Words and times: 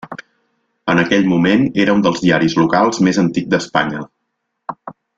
En 0.93 1.01
aquell 1.01 1.27
moment 1.33 1.67
era 1.85 1.95
un 1.97 2.01
dels 2.07 2.23
diaris 2.25 2.57
locals 2.63 3.05
més 3.09 3.23
antic 3.27 3.55
d'Espanya. 3.55 4.03